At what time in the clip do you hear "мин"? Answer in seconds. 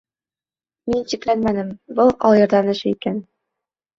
0.93-1.03